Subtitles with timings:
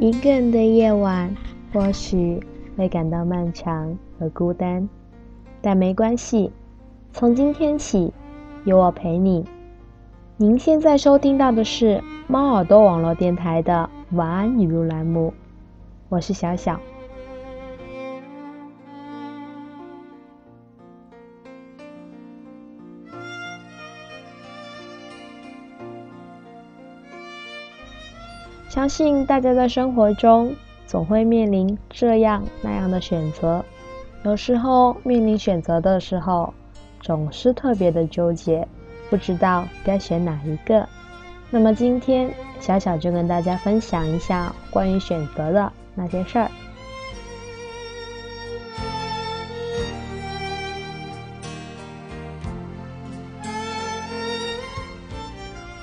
[0.00, 1.32] 一个人的夜晚
[1.72, 2.40] 或许
[2.76, 4.88] 会感到漫长和孤单，
[5.62, 6.50] 但没关系，
[7.12, 8.12] 从今天起
[8.64, 9.44] 有我陪你。
[10.36, 15.32] 您现在收听到的是猫耳朵网络电台的晚安语录栏目，
[16.08, 16.80] 我是小小。
[28.74, 30.52] 相信大家在生活中
[30.84, 33.64] 总会面临这样那样的选择，
[34.24, 36.52] 有时候面临选择的时候，
[37.00, 38.66] 总是特别的纠结，
[39.08, 40.88] 不知道该选哪一个。
[41.50, 46.50] 那么今天小小就跟大家分享一下关于选择的那些事儿。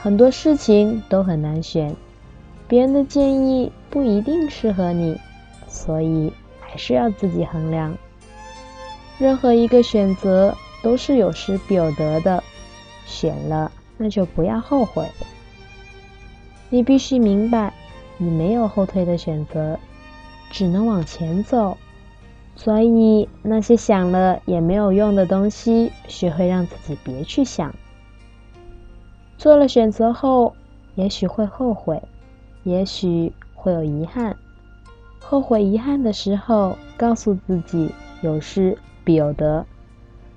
[0.00, 1.92] 很多事情都很难选。
[2.68, 5.20] 别人的建议不一定适合你，
[5.68, 7.96] 所以还是要自己衡量。
[9.18, 12.42] 任何一个选择都是有失必有得的，
[13.06, 15.08] 选了那就不要后悔。
[16.68, 17.72] 你必须明白，
[18.18, 19.78] 你没有后退的选择，
[20.50, 21.76] 只能往前走。
[22.56, 27.74] 所以那些想了也没有用的东西，学会让自己别去想。
[29.38, 30.56] 做了选择后，
[30.94, 32.02] 也许会后悔。
[32.66, 34.36] 也许会有遗憾，
[35.20, 37.92] 后悔遗憾的时候，告诉自己
[38.22, 39.64] 有失必有得。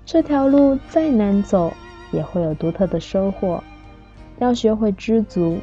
[0.05, 1.73] 这条路再难走，
[2.11, 3.63] 也会有独特的收获。
[4.37, 5.57] 要学会知足，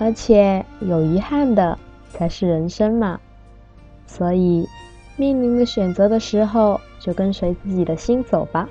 [0.00, 1.78] 而且有遗憾的
[2.12, 3.20] 才是人生嘛。
[4.08, 4.66] 所以，
[5.16, 8.68] 面临的选择的时候，就跟随自己的心走吧。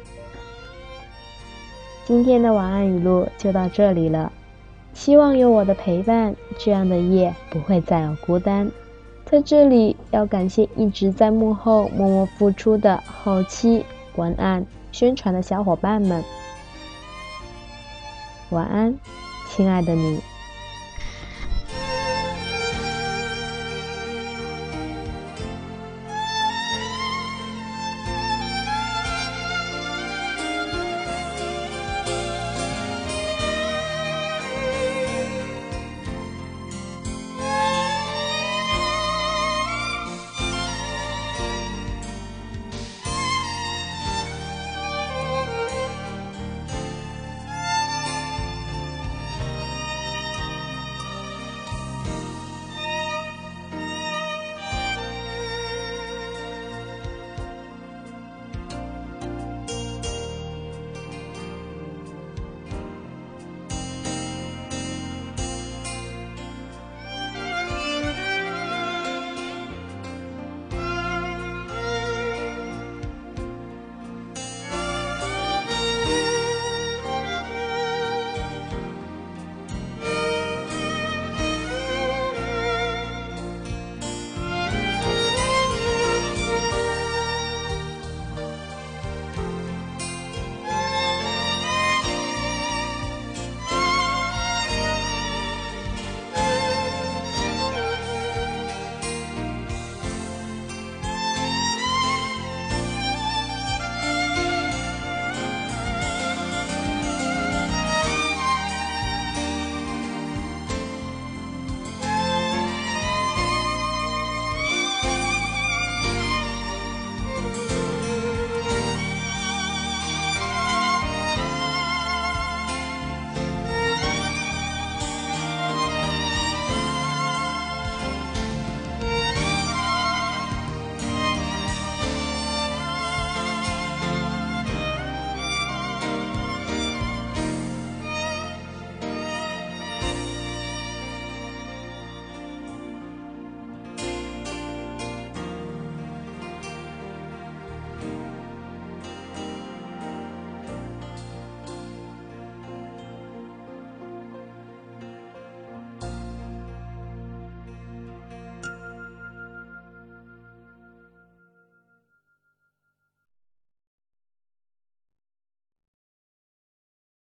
[2.06, 4.33] 今天的晚安语录就到这里了。
[4.94, 8.70] 希望有我的陪伴，这样的夜不会再有孤单。
[9.26, 13.86] 在这里，要感谢一直在幕后默默付出的后期、
[14.16, 16.23] 文案、宣传的小伙伴们。
[18.49, 18.95] 晚安，
[19.49, 20.20] 亲爱的你。